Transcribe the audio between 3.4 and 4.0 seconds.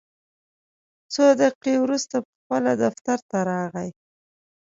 راغی.